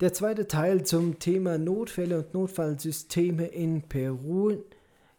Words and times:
Der 0.00 0.12
zweite 0.12 0.46
Teil 0.46 0.84
zum 0.84 1.18
Thema 1.18 1.58
Notfälle 1.58 2.18
und 2.20 2.32
Notfallsysteme 2.32 3.46
in 3.46 3.82
Peru. 3.82 4.56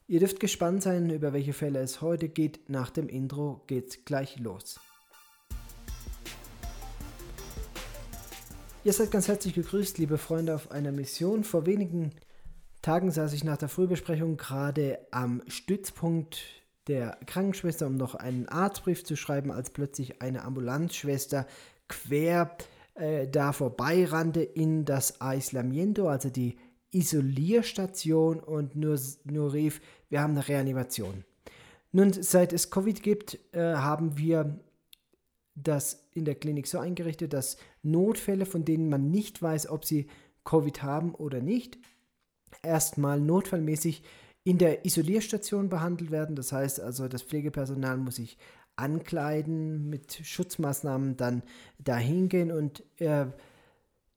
Ihr 0.07 0.19
dürft 0.21 0.39
gespannt 0.39 0.83
sein, 0.83 1.09
über 1.09 1.33
welche 1.33 1.51
Fälle 1.51 1.79
es 1.79 1.99
heute 1.99 2.29
geht. 2.29 2.69
Nach 2.69 2.89
dem 2.89 3.09
Intro 3.09 3.61
geht's 3.67 4.05
gleich 4.05 4.39
los. 4.39 4.79
Ihr 8.85 8.93
seid 8.93 9.11
ganz 9.11 9.27
herzlich 9.27 9.53
gegrüßt, 9.53 9.97
liebe 9.97 10.17
Freunde, 10.17 10.55
auf 10.55 10.71
einer 10.71 10.93
Mission. 10.93 11.43
Vor 11.43 11.65
wenigen 11.65 12.11
Tagen 12.81 13.11
saß 13.11 13.33
ich 13.33 13.43
nach 13.43 13.57
der 13.57 13.67
Frühbesprechung 13.67 14.37
gerade 14.37 14.99
am 15.11 15.41
Stützpunkt 15.49 16.39
der 16.87 17.17
Krankenschwester, 17.25 17.85
um 17.85 17.97
noch 17.97 18.15
einen 18.15 18.47
Arztbrief 18.47 19.03
zu 19.03 19.17
schreiben, 19.17 19.51
als 19.51 19.71
plötzlich 19.71 20.21
eine 20.21 20.45
Ambulanzschwester 20.45 21.47
quer 21.89 22.55
äh, 22.99 23.27
da 23.27 23.53
vorbeirannte 23.53 24.41
in 24.41 24.85
das 24.85 25.21
Aislamiento, 25.21 26.07
also 26.07 26.29
die 26.29 26.57
Isolierstation 26.91 28.39
und 28.39 28.75
nur, 28.75 28.99
nur 29.25 29.53
rief, 29.53 29.81
wir 30.09 30.21
haben 30.21 30.31
eine 30.31 30.47
Reanimation. 30.47 31.23
Nun, 31.91 32.13
seit 32.13 32.53
es 32.53 32.69
Covid 32.69 33.01
gibt, 33.01 33.39
äh, 33.51 33.75
haben 33.75 34.17
wir 34.17 34.59
das 35.55 36.07
in 36.13 36.25
der 36.25 36.35
Klinik 36.35 36.67
so 36.67 36.79
eingerichtet, 36.79 37.33
dass 37.33 37.57
Notfälle, 37.83 38.45
von 38.45 38.65
denen 38.65 38.89
man 38.89 39.09
nicht 39.11 39.41
weiß, 39.41 39.69
ob 39.69 39.85
sie 39.85 40.07
Covid 40.43 40.83
haben 40.83 41.13
oder 41.15 41.41
nicht, 41.41 41.77
erstmal 42.63 43.19
notfallmäßig 43.19 44.03
in 44.43 44.57
der 44.57 44.85
Isolierstation 44.85 45.69
behandelt 45.69 46.11
werden. 46.11 46.35
Das 46.35 46.51
heißt 46.51 46.79
also, 46.79 47.07
das 47.07 47.23
Pflegepersonal 47.23 47.97
muss 47.97 48.15
sich 48.15 48.37
ankleiden, 48.79 49.89
mit 49.89 50.13
Schutzmaßnahmen 50.13 51.17
dann 51.17 51.43
dahin 51.79 52.29
gehen. 52.29 52.51
Und 52.51 52.83
äh, 52.97 53.25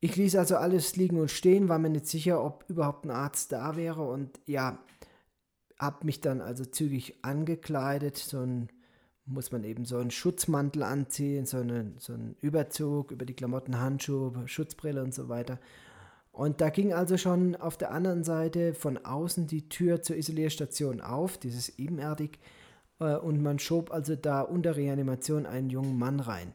ich 0.01 0.17
ließ 0.17 0.37
also 0.37 0.57
alles 0.57 0.97
liegen 0.97 1.21
und 1.21 1.31
stehen, 1.31 1.69
war 1.69 1.79
mir 1.79 1.91
nicht 1.91 2.07
sicher, 2.07 2.45
ob 2.45 2.65
überhaupt 2.69 3.05
ein 3.05 3.11
Arzt 3.11 3.53
da 3.53 3.77
wäre. 3.77 4.03
Und 4.03 4.41
ja, 4.47 4.79
habe 5.79 6.07
mich 6.07 6.21
dann 6.21 6.41
also 6.41 6.65
zügig 6.65 7.17
angekleidet, 7.23 8.17
so 8.17 8.39
ein 8.39 8.69
muss 9.25 9.53
man 9.53 9.65
eben 9.65 9.85
so 9.85 9.99
einen 9.99 10.11
Schutzmantel 10.11 10.83
anziehen, 10.83 11.47
so 11.47 11.59
einen, 11.59 11.95
so 11.99 12.13
einen 12.13 12.37
Überzug 12.41 13.13
über 13.13 13.25
die 13.25 13.35
Klamotten, 13.35 13.79
Handschuhe, 13.79 14.33
Schutzbrille 14.47 15.03
und 15.03 15.15
so 15.15 15.29
weiter. 15.29 15.59
Und 16.33 16.61
da 16.61 16.71
ging 16.71 16.93
also 16.93 17.17
schon 17.19 17.57
auf 17.57 17.77
der 17.77 17.93
anderen 17.93 18.25
Seite 18.25 18.75
von 18.75 18.99
außen 18.99 19.47
die 19.47 19.69
Tür 19.69 20.03
zur 20.03 20.17
Isolierstation 20.17 21.01
auf, 21.01 21.37
dieses 21.37 21.79
ebenerdig, 21.79 22.39
und 22.99 23.43
man 23.43 23.59
schob 23.59 23.91
also 23.91 24.17
da 24.17 24.43
unter 24.43 24.77
Reanimation 24.77 25.47
einen 25.47 25.71
jungen 25.71 25.99
Mann 25.99 26.21
rein. 26.21 26.55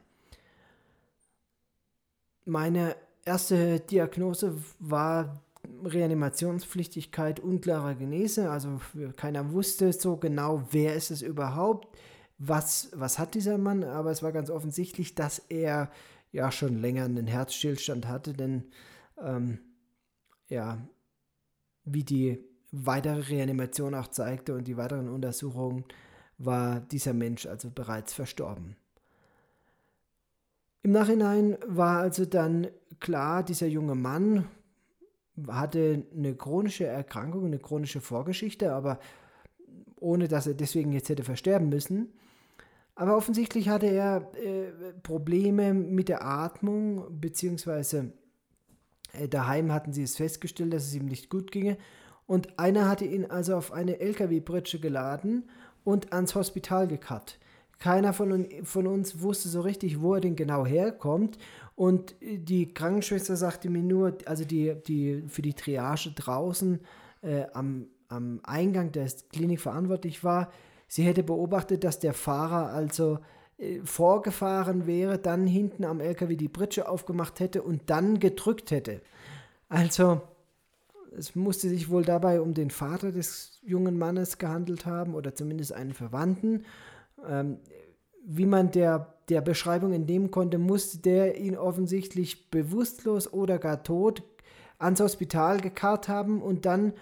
Meine 2.44 2.96
erste 3.24 3.80
Diagnose 3.80 4.56
war 4.78 5.42
Reanimationspflichtigkeit 5.84 7.40
unklarer 7.40 7.94
Genese, 7.94 8.50
also 8.50 8.80
keiner 9.16 9.52
wusste 9.52 9.92
so 9.92 10.16
genau, 10.16 10.62
wer 10.70 10.94
ist 10.94 11.10
es 11.10 11.20
überhaupt, 11.20 11.88
was, 12.38 12.90
was 12.94 13.18
hat 13.18 13.34
dieser 13.34 13.58
Mann, 13.58 13.84
aber 13.84 14.10
es 14.10 14.22
war 14.22 14.32
ganz 14.32 14.48
offensichtlich, 14.48 15.14
dass 15.14 15.40
er 15.50 15.90
ja 16.32 16.50
schon 16.52 16.80
länger 16.80 17.04
einen 17.04 17.26
Herzstillstand 17.26 18.06
hatte, 18.06 18.32
denn 18.32 18.64
ähm, 19.20 19.58
ja, 20.48 20.78
wie 21.84 22.04
die 22.04 22.44
weitere 22.70 23.20
Reanimation 23.20 23.94
auch 23.94 24.08
zeigte 24.08 24.54
und 24.54 24.68
die 24.68 24.76
weiteren 24.76 25.08
Untersuchungen, 25.08 25.84
war 26.38 26.80
dieser 26.80 27.12
Mensch 27.12 27.46
also 27.46 27.70
bereits 27.70 28.14
verstorben. 28.14 28.76
Im 30.82 30.92
Nachhinein 30.92 31.58
war 31.66 31.98
also 31.98 32.24
dann 32.24 32.68
klar, 33.00 33.42
dieser 33.42 33.66
junge 33.66 33.94
Mann 33.94 34.48
hatte 35.46 36.04
eine 36.16 36.34
chronische 36.34 36.86
Erkrankung, 36.86 37.46
eine 37.46 37.58
chronische 37.58 38.00
Vorgeschichte, 38.00 38.72
aber 38.72 38.98
ohne 39.96 40.28
dass 40.28 40.46
er 40.46 40.54
deswegen 40.54 40.92
jetzt 40.92 41.08
hätte 41.08 41.24
versterben 41.24 41.68
müssen. 41.68 42.12
Aber 42.94 43.16
offensichtlich 43.16 43.68
hatte 43.68 43.86
er 43.86 44.30
äh, 44.34 44.92
Probleme 45.02 45.72
mit 45.74 46.08
der 46.08 46.24
Atmung, 46.24 47.20
beziehungsweise 47.20 48.12
äh, 49.12 49.28
daheim 49.28 49.72
hatten 49.72 49.92
sie 49.92 50.02
es 50.02 50.16
festgestellt, 50.16 50.72
dass 50.72 50.86
es 50.86 50.94
ihm 50.94 51.06
nicht 51.06 51.30
gut 51.30 51.52
ginge. 51.52 51.76
Und 52.26 52.58
einer 52.58 52.88
hatte 52.88 53.04
ihn 53.04 53.26
also 53.26 53.56
auf 53.56 53.72
eine 53.72 54.00
LKW-Pritsche 54.00 54.80
geladen 54.80 55.48
und 55.88 56.12
ans 56.12 56.34
Hospital 56.34 56.86
gekarrt. 56.86 57.38
Keiner 57.78 58.12
von, 58.12 58.46
von, 58.62 58.86
uns 58.86 59.22
wusste 59.22 59.48
so 59.48 59.62
richtig, 59.62 60.02
wo 60.02 60.16
er 60.16 60.20
denn 60.20 60.36
genau 60.36 60.66
herkommt. 60.66 61.38
Und 61.76 62.14
die 62.20 62.74
Krankenschwester 62.74 63.36
sagte 63.36 63.70
mir 63.70 63.82
nur, 63.82 64.18
also 64.26 64.44
die, 64.44 64.74
die 64.86 65.24
für 65.28 65.40
die 65.40 65.54
Triage 65.54 66.10
draußen 66.14 66.80
äh, 67.22 67.44
am, 67.54 67.86
am 68.08 68.40
Eingang 68.42 68.92
der 68.92 69.10
Klinik 69.32 69.60
verantwortlich 69.62 70.22
war, 70.22 70.52
sie 70.88 71.04
hätte 71.04 71.22
beobachtet, 71.22 71.84
dass 71.84 71.98
der 71.98 72.12
Fahrer 72.12 72.70
also 72.70 73.20
äh, 73.56 73.80
vorgefahren 73.82 74.86
wäre, 74.86 75.18
dann 75.18 75.46
hinten 75.46 75.86
am 75.86 76.00
LKW 76.00 76.36
die 76.36 76.50
Pritsche 76.50 76.86
aufgemacht 76.86 77.40
hätte 77.40 77.62
und 77.62 77.88
dann 77.88 78.18
gedrückt 78.18 78.72
hätte. 78.72 79.00
Also 79.70 80.20
es 81.16 81.34
musste 81.34 81.68
sich 81.68 81.90
wohl 81.90 82.04
dabei 82.04 82.40
um 82.40 82.54
den 82.54 82.70
Vater 82.70 83.12
des 83.12 83.58
jungen 83.62 83.98
Mannes 83.98 84.38
gehandelt 84.38 84.86
haben 84.86 85.14
oder 85.14 85.34
zumindest 85.34 85.72
einen 85.72 85.94
Verwandten. 85.94 86.64
Ähm, 87.26 87.58
wie 88.24 88.46
man 88.46 88.70
der, 88.70 89.14
der 89.28 89.40
Beschreibung 89.40 89.92
entnehmen 89.92 90.30
konnte, 90.30 90.58
musste 90.58 90.98
der 90.98 91.38
ihn 91.38 91.56
offensichtlich 91.56 92.50
bewusstlos 92.50 93.32
oder 93.32 93.58
gar 93.58 93.82
tot 93.82 94.22
ans 94.78 95.00
Hospital 95.00 95.60
gekarrt 95.60 96.08
haben 96.08 96.42
und 96.42 96.66
dann, 96.66 96.92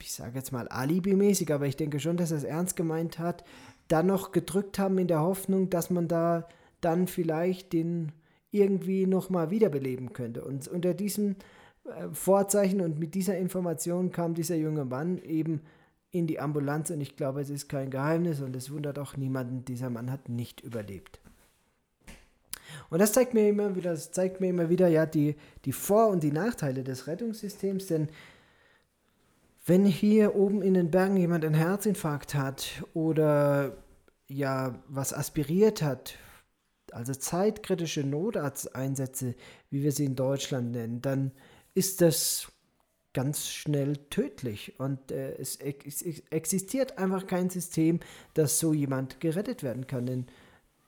ich 0.00 0.12
sage 0.12 0.38
jetzt 0.38 0.52
mal 0.52 0.68
alibimäßig, 0.68 1.52
aber 1.52 1.66
ich 1.66 1.76
denke 1.76 2.00
schon, 2.00 2.16
dass 2.16 2.30
er 2.30 2.38
es 2.38 2.44
ernst 2.44 2.76
gemeint 2.76 3.18
hat, 3.18 3.44
dann 3.88 4.06
noch 4.06 4.32
gedrückt 4.32 4.78
haben 4.78 4.96
in 4.98 5.08
der 5.08 5.20
Hoffnung, 5.20 5.70
dass 5.70 5.90
man 5.90 6.08
da 6.08 6.48
dann 6.80 7.08
vielleicht 7.08 7.72
den 7.72 8.12
irgendwie 8.50 9.06
nochmal 9.06 9.50
wiederbeleben 9.50 10.12
könnte. 10.12 10.44
Und 10.44 10.68
unter 10.68 10.94
diesem 10.94 11.36
Vorzeichen. 12.12 12.80
Und 12.80 12.98
mit 12.98 13.14
dieser 13.14 13.36
Information 13.38 14.12
kam 14.12 14.34
dieser 14.34 14.56
junge 14.56 14.84
Mann 14.84 15.18
eben 15.18 15.62
in 16.10 16.26
die 16.26 16.40
Ambulanz. 16.40 16.90
Und 16.90 17.00
ich 17.00 17.16
glaube, 17.16 17.40
es 17.40 17.50
ist 17.50 17.68
kein 17.68 17.90
Geheimnis 17.90 18.40
und 18.40 18.54
es 18.54 18.70
wundert 18.70 18.98
auch 18.98 19.16
niemanden, 19.16 19.64
dieser 19.64 19.90
Mann 19.90 20.10
hat 20.10 20.28
nicht 20.28 20.60
überlebt. 20.60 21.20
Und 22.90 23.00
das 23.00 23.12
zeigt 23.12 23.34
mir 23.34 23.48
immer 23.48 23.74
wieder, 23.74 23.90
das 23.90 24.12
zeigt 24.12 24.40
mir 24.40 24.50
immer 24.50 24.68
wieder 24.68 24.88
ja 24.88 25.06
die, 25.06 25.36
die 25.64 25.72
Vor- 25.72 26.08
und 26.08 26.22
die 26.22 26.32
Nachteile 26.32 26.84
des 26.84 27.06
Rettungssystems, 27.06 27.86
denn 27.86 28.08
wenn 29.64 29.84
hier 29.84 30.34
oben 30.34 30.60
in 30.60 30.74
den 30.74 30.90
Bergen 30.90 31.16
jemand 31.16 31.44
einen 31.44 31.54
Herzinfarkt 31.54 32.34
hat 32.34 32.84
oder 32.94 33.76
ja 34.26 34.82
was 34.88 35.14
aspiriert 35.14 35.82
hat, 35.82 36.16
also 36.90 37.14
zeitkritische 37.14 38.04
Notarzteinsätze, 38.04 39.34
wie 39.70 39.82
wir 39.82 39.92
sie 39.92 40.04
in 40.04 40.16
Deutschland 40.16 40.72
nennen, 40.72 41.00
dann 41.00 41.32
ist 41.74 42.00
das 42.00 42.52
ganz 43.12 43.48
schnell 43.48 43.96
tödlich 44.08 44.78
und 44.78 45.10
äh, 45.10 45.34
es, 45.34 45.56
ex 45.56 46.02
existiert 46.30 46.98
einfach 46.98 47.26
kein 47.26 47.50
System, 47.50 48.00
dass 48.34 48.58
so 48.58 48.72
jemand 48.72 49.20
gerettet 49.20 49.62
werden 49.62 49.86
kann, 49.86 50.06
denn 50.06 50.26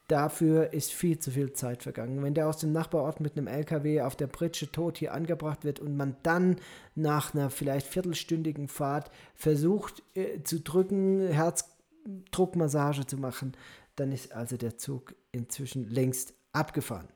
dafür 0.09 0.73
ist 0.73 0.93
viel 0.93 1.19
zu 1.19 1.31
viel 1.31 1.53
Zeit 1.53 1.83
vergangen. 1.83 2.23
Wenn 2.23 2.35
der 2.35 2.49
aus 2.49 2.59
dem 2.59 2.73
Nachbarort 2.73 3.21
mit 3.21 3.37
einem 3.37 3.47
LKW 3.47 4.03
auf 4.03 4.17
der 4.17 4.27
Pritsche 4.27 4.71
tot 4.71 4.99
hier 4.99 5.13
angebracht 5.13 5.65
wird 5.65 5.81
und 5.81 5.97
man 5.97 6.17
dann 6.23 6.57
nach 6.95 7.35
einer 7.35 7.51
vielleicht 7.51 7.87
viertelstündigen 7.87 8.69
Fahrt 8.69 9.11
versucht 9.35 10.03
äh, 10.15 10.43
zu 10.43 10.61
drücken, 10.61 11.29
Herzdruckmassage 11.29 13.07
zu 13.07 13.19
machen, 13.19 13.53
dann 13.97 14.13
ist 14.13 14.33
also 14.33 14.57
der 14.57 14.77
Zug 14.79 15.15
inzwischen 15.31 15.89
längst 15.89 16.35
abgefahren. 16.53 17.09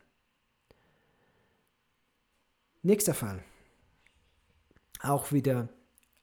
Nächster 2.83 3.15
Fall. 3.15 3.43
Auch 5.01 5.33
wieder 5.33 5.69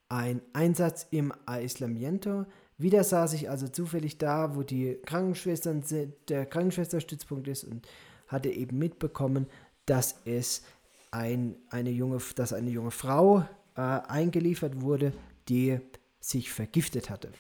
ein 0.10 0.42
Einsatz 0.54 1.08
im 1.12 1.34
Aislamiento. 1.46 2.46
Wieder 2.78 3.04
saß 3.04 3.34
ich 3.34 3.50
also 3.50 3.68
zufällig 3.68 4.18
da, 4.18 4.56
wo 4.56 4.64
die 4.64 4.98
Krankenschwestern 5.06 5.84
der 6.28 6.46
Krankenschwesterstützpunkt 6.46 7.48
ist 7.48 7.64
und 7.64 7.88
hatte 8.28 8.50
eben 8.50 8.78
mitbekommen, 8.78 9.48
dass 9.86 10.16
es 10.26 10.64
ein, 11.12 11.56
eine 11.70 11.92
junge, 11.92 12.20
dass 12.36 12.54
eine 12.54 12.70
junge 12.70 12.92
Frau 12.92 13.46
äh, 13.76 13.82
eingeliefert 13.82 14.82
wurde, 14.82 15.14
die 15.48 15.80
sich 16.20 16.52
vergiftet 16.52 17.10
hatte. 17.10 17.32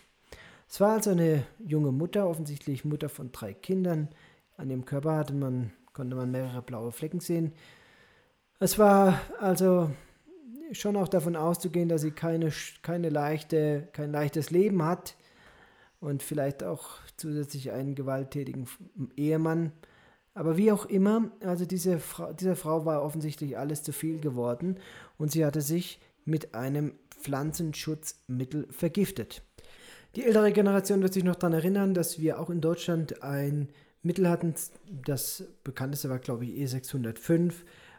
Es 0.69 0.79
war 0.79 0.93
also 0.93 1.11
eine 1.11 1.45
junge 1.59 1.91
Mutter, 1.91 2.27
offensichtlich 2.27 2.85
Mutter 2.85 3.09
von 3.09 3.31
drei 3.31 3.53
Kindern. 3.53 4.09
An 4.57 4.69
dem 4.69 4.85
Körper 4.85 5.17
hatte 5.17 5.33
man, 5.33 5.73
konnte 5.93 6.15
man 6.15 6.31
mehrere 6.31 6.61
blaue 6.61 6.91
Flecken 6.91 7.19
sehen. 7.19 7.53
Es 8.59 8.79
war 8.79 9.19
also 9.39 9.91
schon 10.79 10.95
auch 10.95 11.07
davon 11.07 11.35
auszugehen, 11.35 11.89
dass 11.89 12.01
sie 12.01 12.11
keine, 12.11 12.51
keine 12.81 13.09
leichte, 13.09 13.87
kein 13.93 14.11
leichtes 14.11 14.51
Leben 14.51 14.83
hat 14.83 15.15
und 15.99 16.23
vielleicht 16.23 16.63
auch 16.63 16.97
zusätzlich 17.17 17.71
einen 17.71 17.95
gewalttätigen 17.95 18.67
Ehemann. 19.15 19.71
Aber 20.33 20.57
wie 20.57 20.71
auch 20.71 20.85
immer, 20.85 21.31
also 21.41 21.65
diese 21.65 21.99
Fra 21.99 22.33
dieser 22.33 22.55
Frau 22.55 22.85
war 22.85 23.03
offensichtlich 23.03 23.57
alles 23.57 23.83
zu 23.83 23.93
viel 23.93 24.19
geworden 24.19 24.77
und 25.17 25.31
sie 25.31 25.45
hatte 25.45 25.61
sich 25.61 25.99
mit 26.25 26.53
einem 26.53 26.93
Pflanzenschutzmittel 27.09 28.67
vergiftet. 28.69 29.43
Die 30.15 30.23
ältere 30.23 30.51
Generation 30.51 31.01
wird 31.01 31.13
sich 31.13 31.23
noch 31.23 31.35
daran 31.35 31.53
erinnern, 31.53 31.93
dass 31.93 32.19
wir 32.19 32.39
auch 32.39 32.49
in 32.49 32.61
Deutschland 32.61 33.23
ein 33.23 33.69
Mittel 34.01 34.29
hatten, 34.29 34.53
das 34.87 35.43
bekannteste 35.63 36.09
war, 36.09 36.19
glaube 36.19 36.45
ich, 36.45 36.51
E605, 36.61 37.53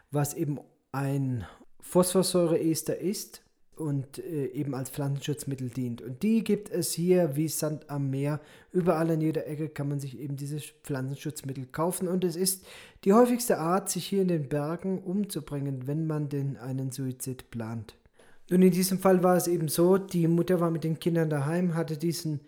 was 0.09 0.33
eben 0.33 0.59
ein 0.91 1.45
Phosphorsäureester 1.79 2.97
ist 2.97 3.41
und 3.77 4.17
äh, 4.19 4.47
eben 4.47 4.73
als 4.73 4.89
Pflanzenschutzmittel 4.89 5.69
dient. 5.69 6.01
Und 6.01 6.23
die 6.23 6.43
gibt 6.43 6.69
es 6.69 6.93
hier 6.93 7.35
wie 7.35 7.47
Sand 7.47 7.89
am 7.89 8.09
Meer. 8.09 8.39
Überall 8.71 9.11
an 9.11 9.21
jeder 9.21 9.47
Ecke 9.47 9.69
kann 9.69 9.87
man 9.87 9.99
sich 9.99 10.19
eben 10.19 10.35
dieses 10.35 10.65
Pflanzenschutzmittel 10.83 11.67
kaufen. 11.67 12.07
Und 12.07 12.23
es 12.23 12.35
ist 12.35 12.65
die 13.03 13.13
häufigste 13.13 13.59
Art, 13.59 13.89
sich 13.89 14.07
hier 14.07 14.23
in 14.23 14.27
den 14.27 14.49
Bergen 14.49 14.99
umzubringen, 14.99 15.87
wenn 15.87 16.07
man 16.07 16.29
denn 16.29 16.57
einen 16.57 16.91
Suizid 16.91 17.51
plant. 17.51 17.95
Nun, 18.49 18.61
in 18.61 18.71
diesem 18.71 18.99
Fall 18.99 19.23
war 19.23 19.35
es 19.35 19.47
eben 19.47 19.67
so, 19.67 19.97
die 19.97 20.27
Mutter 20.27 20.59
war 20.59 20.71
mit 20.71 20.83
den 20.83 20.99
Kindern 20.99 21.29
daheim, 21.29 21.75
hatte 21.75 21.97
diesen 21.97 22.39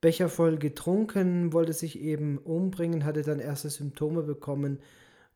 Becher 0.00 0.28
voll 0.28 0.56
getrunken, 0.56 1.52
wollte 1.52 1.74
sich 1.74 2.00
eben 2.00 2.38
umbringen, 2.38 3.04
hatte 3.04 3.22
dann 3.22 3.38
erste 3.38 3.70
Symptome 3.70 4.22
bekommen 4.22 4.78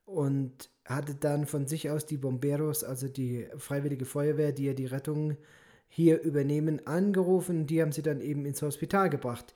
und 0.06 0.70
hatte 0.87 1.15
dann 1.15 1.47
von 1.47 1.67
sich 1.67 1.91
aus 1.91 2.06
die 2.06 2.17
Bomberos, 2.17 2.85
also 2.85 3.09
die 3.09 3.47
Freiwillige 3.56 4.05
Feuerwehr, 4.05 4.53
die 4.53 4.65
ja 4.65 4.73
die 4.73 4.87
Rettung 4.87 5.37
hier 5.88 6.21
übernehmen, 6.23 6.87
angerufen. 6.87 7.67
Die 7.67 7.83
haben 7.83 7.93
sie 7.93 8.03
dann 8.03 8.21
eben 8.21 8.47
ins 8.47 8.62
Hospital 8.62 9.11
gebracht. 9.11 9.55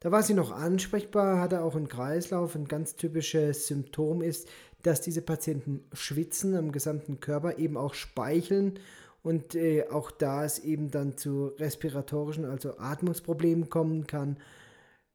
Da 0.00 0.10
war 0.10 0.22
sie 0.22 0.34
noch 0.34 0.50
ansprechbar, 0.50 1.40
hatte 1.40 1.62
auch 1.62 1.76
einen 1.76 1.88
Kreislauf. 1.88 2.56
Ein 2.56 2.66
ganz 2.66 2.96
typisches 2.96 3.68
Symptom 3.68 4.20
ist, 4.20 4.48
dass 4.82 5.00
diese 5.00 5.22
Patienten 5.22 5.84
schwitzen 5.92 6.56
am 6.56 6.72
gesamten 6.72 7.20
Körper, 7.20 7.58
eben 7.58 7.76
auch 7.76 7.94
speicheln 7.94 8.80
und 9.22 9.54
äh, 9.54 9.86
auch 9.88 10.10
da 10.10 10.44
es 10.44 10.58
eben 10.58 10.90
dann 10.90 11.16
zu 11.16 11.52
respiratorischen, 11.58 12.44
also 12.44 12.78
Atmungsproblemen 12.78 13.68
kommen 13.68 14.08
kann. 14.08 14.38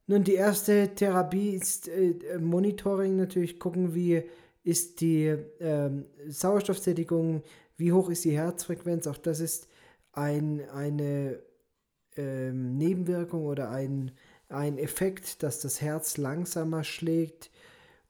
Nun, 0.05 0.23
die 0.23 0.35
erste 0.35 0.95
Therapie 0.95 1.49
ist 1.49 1.89
äh, 1.89 2.39
Monitoring, 2.39 3.17
natürlich 3.17 3.59
gucken, 3.59 3.93
wie 3.93 4.23
ist 4.67 4.99
die 4.99 5.33
ähm, 5.61 6.07
Sauerstoffsättigung, 6.27 7.41
wie 7.77 7.93
hoch 7.93 8.09
ist 8.09 8.25
die 8.25 8.35
Herzfrequenz, 8.35 9.07
auch 9.07 9.17
das 9.17 9.39
ist 9.39 9.69
ein, 10.11 10.69
eine 10.71 11.39
ähm, 12.17 12.77
Nebenwirkung 12.77 13.45
oder 13.45 13.69
ein, 13.69 14.11
ein 14.49 14.77
Effekt, 14.77 15.41
dass 15.41 15.61
das 15.61 15.79
Herz 15.79 16.17
langsamer 16.17 16.83
schlägt. 16.83 17.49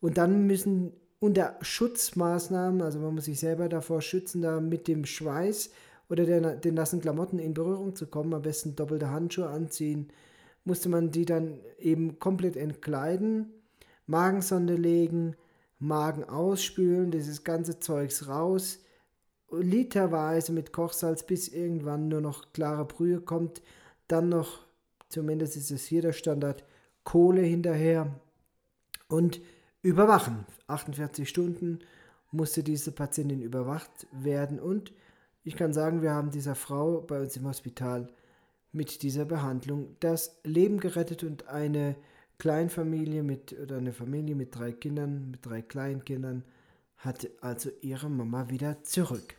Und 0.01 0.17
dann 0.17 0.47
müssen 0.47 0.93
unter 1.19 1.59
Schutzmaßnahmen, 1.61 2.81
also 2.81 2.97
man 2.97 3.13
muss 3.13 3.25
sich 3.25 3.39
selber 3.39 3.69
davor 3.69 4.01
schützen, 4.01 4.41
da 4.41 4.59
mit 4.59 4.87
dem 4.87 5.05
Schweiß 5.05 5.69
oder 6.09 6.25
den, 6.25 6.59
den 6.61 6.73
nassen 6.73 7.01
Klamotten 7.01 7.37
in 7.37 7.53
Berührung 7.53 7.95
zu 7.95 8.07
kommen, 8.07 8.33
am 8.33 8.41
besten 8.41 8.75
doppelte 8.75 9.11
Handschuhe 9.11 9.47
anziehen, 9.47 10.07
musste 10.65 10.89
man 10.89 11.11
die 11.11 11.25
dann 11.25 11.59
eben 11.77 12.17
komplett 12.17 12.55
entkleiden, 12.55 13.51
Magensonde 14.07 14.73
legen, 14.73 15.35
Magen 15.79 16.23
ausspülen, 16.23 17.11
dieses 17.11 17.43
ganze 17.43 17.79
Zeugs 17.79 18.27
raus, 18.27 18.79
literweise 19.51 20.51
mit 20.51 20.73
Kochsalz, 20.73 21.23
bis 21.23 21.47
irgendwann 21.47 22.07
nur 22.07 22.21
noch 22.21 22.51
klare 22.53 22.85
Brühe 22.85 23.21
kommt, 23.21 23.61
dann 24.07 24.29
noch, 24.29 24.65
zumindest 25.09 25.55
ist 25.55 25.71
es 25.71 25.85
hier 25.85 26.01
der 26.01 26.13
Standard, 26.13 26.63
Kohle 27.03 27.41
hinterher 27.41 28.19
und 29.07 29.39
überwachen. 29.81 30.45
48 30.67 31.29
Stunden 31.29 31.79
musste 32.31 32.63
diese 32.63 32.91
Patientin 32.91 33.41
überwacht 33.41 34.07
werden 34.11 34.59
und 34.59 34.91
ich 35.43 35.55
kann 35.55 35.71
sagen, 35.71 36.01
wir 36.01 36.11
haben 36.11 36.31
dieser 36.31 36.55
Frau 36.55 36.99
bei 36.99 37.21
uns 37.21 37.37
im 37.37 37.47
Hospital 37.47 38.09
mit 38.73 39.01
dieser 39.01 39.23
Behandlung 39.23 39.95
das 40.01 40.41
Leben 40.43 40.81
gerettet 40.81 41.23
und 41.23 41.47
eine 41.47 41.95
Kleinfamilie 42.39 43.23
mit 43.23 43.55
oder 43.59 43.77
eine 43.77 43.93
Familie 43.93 44.35
mit 44.35 44.55
drei 44.55 44.71
Kindern, 44.71 45.31
mit 45.31 45.45
drei 45.45 45.61
Kleinkindern, 45.61 46.43
hat 46.97 47.27
also 47.41 47.69
ihre 47.81 48.09
Mama 48.09 48.49
wieder 48.49 48.83
zurück. 48.83 49.35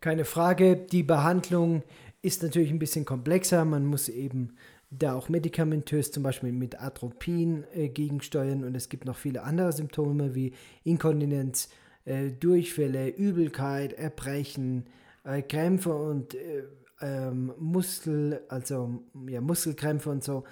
Keine 0.00 0.24
Frage, 0.24 0.76
die 0.76 1.02
Behandlung 1.02 1.82
ist 2.22 2.42
natürlich 2.42 2.70
ein 2.70 2.78
bisschen 2.78 3.04
komplexer. 3.04 3.64
Man 3.64 3.86
muss 3.86 4.08
eben 4.08 4.56
da 4.90 5.14
auch 5.14 5.28
medikamentös 5.28 6.12
zum 6.12 6.22
Beispiel 6.22 6.52
mit 6.52 6.80
Atropin 6.80 7.64
äh, 7.74 7.88
gegensteuern 7.88 8.64
und 8.64 8.74
es 8.76 8.88
gibt 8.88 9.04
noch 9.04 9.16
viele 9.16 9.42
andere 9.42 9.72
Symptome 9.72 10.34
wie 10.34 10.52
Inkontinenz, 10.84 11.68
äh, 12.04 12.30
Durchfälle, 12.30 13.08
Übelkeit, 13.08 13.94
Erbrechen, 13.94 14.86
äh, 15.24 15.42
Krämpfe 15.42 15.94
und 15.94 16.34
äh, 16.34 16.64
ähm, 17.00 17.52
Muskel, 17.58 18.42
also 18.48 19.02
ja, 19.28 19.40
Muskelkrämpfe 19.40 20.10
und 20.10 20.22
so. 20.22 20.44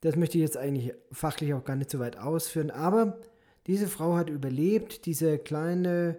Das 0.00 0.16
möchte 0.16 0.38
ich 0.38 0.42
jetzt 0.42 0.56
eigentlich 0.56 0.94
fachlich 1.10 1.54
auch 1.54 1.64
gar 1.64 1.76
nicht 1.76 1.90
so 1.90 1.98
weit 1.98 2.18
ausführen, 2.18 2.70
aber 2.70 3.18
diese 3.66 3.88
Frau 3.88 4.16
hat 4.16 4.30
überlebt, 4.30 5.06
diese 5.06 5.38
kleine 5.38 6.16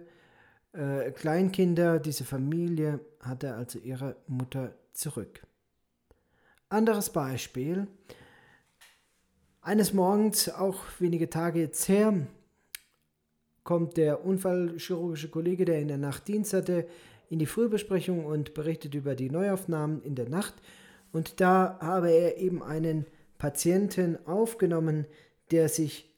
äh, 0.72 1.10
Kleinkinder, 1.10 1.98
diese 1.98 2.24
Familie 2.24 3.00
hatte 3.20 3.54
also 3.54 3.78
ihre 3.78 4.16
Mutter 4.26 4.74
zurück. 4.92 5.42
Anderes 6.68 7.10
Beispiel. 7.10 7.88
Eines 9.62 9.92
Morgens, 9.92 10.48
auch 10.48 10.84
wenige 11.00 11.28
Tage 11.28 11.60
jetzt 11.60 11.88
her, 11.88 12.26
kommt 13.64 13.96
der 13.96 14.24
unfallchirurgische 14.24 15.28
Kollege, 15.28 15.64
der 15.64 15.80
in 15.80 15.88
der 15.88 15.98
Nacht 15.98 16.28
Dienst 16.28 16.52
hatte, 16.52 16.86
in 17.28 17.38
die 17.38 17.46
Frühbesprechung 17.46 18.24
und 18.24 18.54
berichtet 18.54 18.94
über 18.94 19.14
die 19.14 19.30
Neuaufnahmen 19.30 20.02
in 20.02 20.14
der 20.14 20.28
Nacht. 20.28 20.54
Und 21.12 21.40
da 21.40 21.78
habe 21.80 22.10
er 22.10 22.38
eben 22.38 22.62
einen 22.62 23.06
Patienten 23.40 24.18
aufgenommen, 24.26 25.06
der 25.50 25.68
sich 25.68 26.14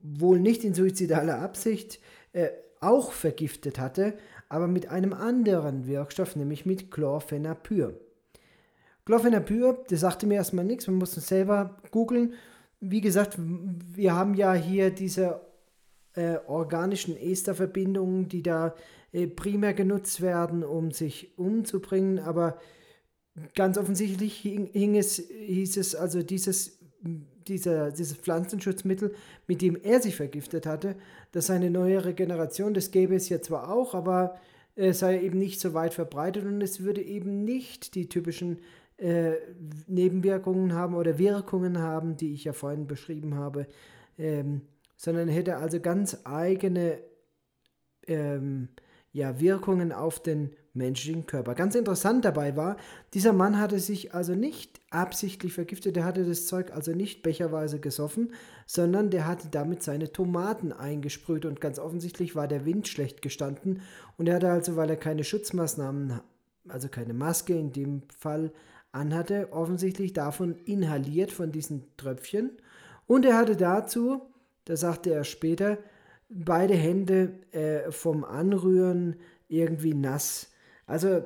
wohl 0.00 0.40
nicht 0.40 0.64
in 0.64 0.74
suizidaler 0.74 1.38
Absicht 1.38 2.00
äh, 2.32 2.48
auch 2.80 3.12
vergiftet 3.12 3.78
hatte, 3.78 4.14
aber 4.48 4.66
mit 4.66 4.88
einem 4.88 5.12
anderen 5.12 5.86
Wirkstoff, 5.86 6.36
nämlich 6.36 6.66
mit 6.66 6.90
Chlorphenapyr. 6.90 7.94
Chlorphenapyr, 9.04 9.84
das 9.88 10.00
sagte 10.00 10.26
mir 10.26 10.34
erstmal 10.34 10.64
nichts, 10.64 10.86
man 10.86 10.96
musste 10.96 11.20
selber 11.20 11.80
googeln. 11.90 12.34
Wie 12.80 13.02
gesagt, 13.02 13.36
wir 13.38 14.14
haben 14.14 14.34
ja 14.34 14.54
hier 14.54 14.90
diese 14.90 15.40
äh, 16.14 16.38
organischen 16.46 17.16
Esterverbindungen, 17.16 18.28
die 18.28 18.42
da 18.42 18.74
äh, 19.12 19.26
primär 19.26 19.74
genutzt 19.74 20.22
werden, 20.22 20.64
um 20.64 20.90
sich 20.92 21.38
umzubringen, 21.38 22.18
aber 22.18 22.58
ganz 23.54 23.78
offensichtlich 23.78 24.36
hing, 24.36 24.66
hing 24.72 24.96
es, 24.96 25.16
hieß 25.16 25.76
es 25.76 25.94
also 25.94 26.22
dieses, 26.22 26.78
dieser, 27.46 27.90
dieses 27.90 28.16
Pflanzenschutzmittel, 28.16 29.14
mit 29.46 29.62
dem 29.62 29.76
er 29.82 30.00
sich 30.00 30.16
vergiftet 30.16 30.66
hatte, 30.66 30.96
dass 31.32 31.50
eine 31.50 31.70
neuere 31.70 32.14
Generation, 32.14 32.74
das 32.74 32.90
gäbe 32.90 33.14
es 33.14 33.28
ja 33.28 33.40
zwar 33.40 33.72
auch, 33.72 33.94
aber 33.94 34.36
es 34.76 35.00
sei 35.00 35.20
eben 35.20 35.38
nicht 35.38 35.60
so 35.60 35.74
weit 35.74 35.94
verbreitet 35.94 36.44
und 36.44 36.60
es 36.60 36.80
würde 36.80 37.02
eben 37.02 37.44
nicht 37.44 37.94
die 37.94 38.08
typischen 38.08 38.58
äh, 38.96 39.34
Nebenwirkungen 39.86 40.72
haben 40.72 40.94
oder 40.94 41.18
Wirkungen 41.18 41.78
haben, 41.78 42.16
die 42.16 42.32
ich 42.32 42.44
ja 42.44 42.52
vorhin 42.52 42.86
beschrieben 42.86 43.34
habe, 43.34 43.66
ähm, 44.18 44.62
sondern 44.96 45.28
hätte 45.28 45.56
also 45.56 45.80
ganz 45.80 46.18
eigene 46.24 46.98
ähm, 48.06 48.68
ja, 49.12 49.40
Wirkungen 49.40 49.92
auf 49.92 50.20
den 50.20 50.54
menschlichen 50.74 51.26
Körper. 51.26 51.54
Ganz 51.54 51.74
interessant 51.74 52.24
dabei 52.24 52.56
war, 52.56 52.76
dieser 53.14 53.32
Mann 53.32 53.58
hatte 53.58 53.78
sich 53.78 54.12
also 54.12 54.34
nicht 54.34 54.80
absichtlich 54.90 55.52
vergiftet, 55.52 55.96
der 55.96 56.04
hatte 56.04 56.24
das 56.24 56.46
Zeug 56.46 56.72
also 56.72 56.92
nicht 56.92 57.22
becherweise 57.22 57.80
gesoffen, 57.80 58.32
sondern 58.66 59.10
der 59.10 59.26
hatte 59.26 59.48
damit 59.50 59.82
seine 59.82 60.12
Tomaten 60.12 60.72
eingesprüht 60.72 61.46
und 61.46 61.60
ganz 61.60 61.78
offensichtlich 61.78 62.34
war 62.34 62.48
der 62.48 62.66
Wind 62.66 62.88
schlecht 62.88 63.22
gestanden 63.22 63.82
und 64.16 64.28
er 64.28 64.36
hatte 64.36 64.50
also, 64.50 64.76
weil 64.76 64.90
er 64.90 64.96
keine 64.96 65.24
Schutzmaßnahmen, 65.24 66.20
also 66.68 66.88
keine 66.88 67.14
Maske 67.14 67.54
in 67.54 67.72
dem 67.72 68.02
Fall 68.16 68.52
anhatte, 68.90 69.52
offensichtlich 69.52 70.12
davon 70.12 70.56
inhaliert 70.64 71.30
von 71.30 71.52
diesen 71.52 71.84
Tröpfchen 71.96 72.50
und 73.06 73.24
er 73.24 73.36
hatte 73.36 73.56
dazu, 73.56 74.22
da 74.64 74.76
sagte 74.76 75.12
er 75.12 75.24
später, 75.24 75.78
beide 76.28 76.74
Hände 76.74 77.38
äh, 77.52 77.92
vom 77.92 78.24
Anrühren 78.24 79.16
irgendwie 79.48 79.94
nass. 79.94 80.50
Also 80.86 81.22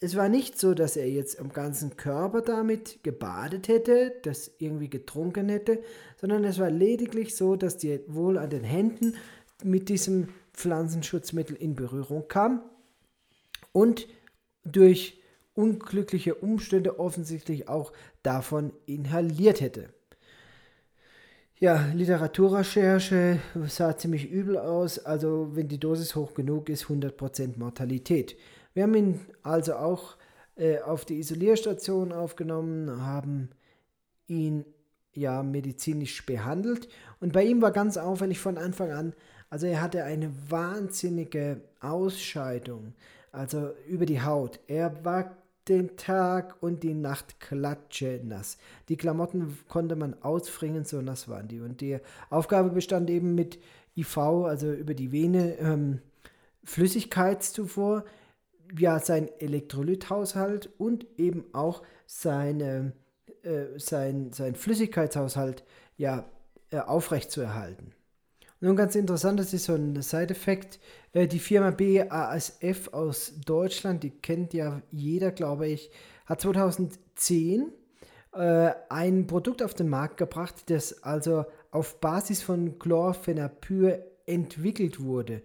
es 0.00 0.16
war 0.16 0.28
nicht 0.28 0.58
so, 0.58 0.74
dass 0.74 0.96
er 0.96 1.08
jetzt 1.08 1.38
am 1.40 1.52
ganzen 1.52 1.96
Körper 1.96 2.42
damit 2.42 3.02
gebadet 3.02 3.68
hätte, 3.68 4.12
das 4.22 4.50
irgendwie 4.58 4.90
getrunken 4.90 5.48
hätte, 5.48 5.82
sondern 6.20 6.44
es 6.44 6.58
war 6.58 6.70
lediglich 6.70 7.36
so, 7.36 7.56
dass 7.56 7.78
die 7.78 8.00
wohl 8.06 8.38
an 8.38 8.50
den 8.50 8.64
Händen 8.64 9.14
mit 9.62 9.88
diesem 9.88 10.28
Pflanzenschutzmittel 10.52 11.56
in 11.56 11.74
Berührung 11.74 12.28
kam 12.28 12.62
und 13.72 14.06
durch 14.64 15.20
unglückliche 15.54 16.34
Umstände 16.34 16.98
offensichtlich 16.98 17.68
auch 17.68 17.92
davon 18.22 18.72
inhaliert 18.86 19.60
hätte. 19.60 19.88
Ja, 21.56 21.86
Literaturrecherche 21.94 23.38
sah 23.68 23.96
ziemlich 23.96 24.28
übel 24.28 24.58
aus. 24.58 24.98
Also 24.98 25.50
wenn 25.54 25.68
die 25.68 25.78
Dosis 25.78 26.14
hoch 26.14 26.34
genug 26.34 26.68
ist, 26.68 26.86
100% 26.86 27.58
Mortalität. 27.58 28.36
Wir 28.74 28.82
haben 28.82 28.94
ihn 28.94 29.20
also 29.42 29.74
auch 29.74 30.16
äh, 30.56 30.80
auf 30.80 31.04
die 31.04 31.18
Isolierstation 31.18 32.12
aufgenommen, 32.12 33.04
haben 33.04 33.50
ihn 34.26 34.64
ja 35.12 35.42
medizinisch 35.42 36.26
behandelt. 36.26 36.88
Und 37.20 37.32
bei 37.32 37.44
ihm 37.44 37.62
war 37.62 37.70
ganz 37.70 37.96
auffällig 37.96 38.40
von 38.40 38.58
Anfang 38.58 38.90
an, 38.90 39.14
also 39.50 39.66
er 39.66 39.80
hatte 39.80 40.02
eine 40.02 40.32
wahnsinnige 40.48 41.60
Ausscheidung, 41.80 42.94
also 43.30 43.70
über 43.86 44.06
die 44.06 44.20
Haut. 44.20 44.58
Er 44.66 45.04
war 45.04 45.36
den 45.68 45.96
Tag 45.96 46.56
und 46.60 46.82
die 46.82 46.94
Nacht 46.94 47.40
klatsche 47.40 48.20
nass. 48.24 48.58
Die 48.88 48.96
Klamotten 48.96 49.56
konnte 49.68 49.96
man 49.96 50.20
ausfringen, 50.22 50.84
so 50.84 51.00
nass 51.00 51.28
waren 51.28 51.48
die. 51.48 51.60
Und 51.60 51.80
die 51.80 51.98
Aufgabe 52.30 52.70
bestand 52.70 53.08
eben 53.10 53.34
mit 53.34 53.58
IV, 53.96 54.18
also 54.18 54.72
über 54.72 54.94
die 54.94 55.12
Vene, 55.12 55.56
ähm, 55.58 56.00
Flüssigkeitszufuhr, 56.64 58.04
ja, 58.78 58.98
sein 58.98 59.28
Elektrolythaushalt 59.38 60.70
und 60.78 61.06
eben 61.18 61.44
auch 61.52 61.82
seine, 62.06 62.92
äh, 63.42 63.78
sein, 63.78 64.32
sein 64.32 64.54
Flüssigkeitshaushalt 64.54 65.64
ja, 65.96 66.24
äh, 66.70 66.78
aufrechtzuerhalten. 66.78 67.92
Nun 68.60 68.76
ganz 68.76 68.94
interessant, 68.94 69.38
das 69.38 69.52
ist 69.52 69.64
so 69.64 69.74
ein 69.74 70.00
Side-Effekt. 70.00 70.80
Äh, 71.12 71.26
die 71.26 71.38
Firma 71.38 71.70
BASF 71.70 72.88
aus 72.92 73.34
Deutschland, 73.44 74.02
die 74.02 74.10
kennt 74.10 74.54
ja 74.54 74.80
jeder, 74.90 75.32
glaube 75.32 75.68
ich, 75.68 75.90
hat 76.24 76.40
2010 76.40 77.70
äh, 78.32 78.70
ein 78.88 79.26
Produkt 79.26 79.62
auf 79.62 79.74
den 79.74 79.88
Markt 79.88 80.16
gebracht, 80.16 80.70
das 80.70 81.02
also 81.02 81.44
auf 81.70 82.00
Basis 82.00 82.42
von 82.42 82.78
Chlorphenapyr 82.78 84.04
entwickelt 84.26 85.02
wurde. 85.02 85.42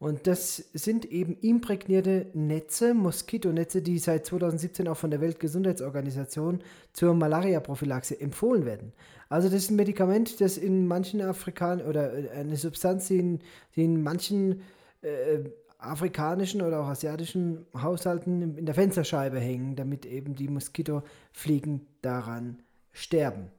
Und 0.00 0.26
das 0.26 0.56
sind 0.72 1.04
eben 1.12 1.36
imprägnierte 1.42 2.26
Netze, 2.32 2.94
Moskitonetze, 2.94 3.82
die 3.82 3.98
seit 3.98 4.24
2017 4.24 4.88
auch 4.88 4.96
von 4.96 5.10
der 5.10 5.20
Weltgesundheitsorganisation 5.20 6.62
zur 6.94 7.12
Malaria-Prophylaxe 7.12 8.18
empfohlen 8.18 8.64
werden. 8.64 8.94
Also 9.28 9.50
das 9.50 9.64
ist 9.64 9.70
ein 9.70 9.76
Medikament, 9.76 10.40
das 10.40 10.56
in 10.56 10.88
manchen 10.88 11.20
Afrikanern 11.20 11.86
oder 11.86 12.14
äh, 12.14 12.30
eine 12.30 12.56
Substanz, 12.56 13.08
die 13.08 13.18
in, 13.18 13.40
die 13.76 13.84
in 13.84 14.02
manchen 14.02 14.62
äh, 15.02 15.40
afrikanischen 15.78 16.62
oder 16.62 16.80
auch 16.80 16.88
asiatischen 16.88 17.66
Haushalten 17.74 18.56
in 18.56 18.64
der 18.64 18.74
Fensterscheibe 18.74 19.38
hängen, 19.38 19.76
damit 19.76 20.06
eben 20.06 20.34
die 20.34 20.48
Moskitofliegen 20.48 21.86
daran 22.00 22.62
sterben. 22.92 23.50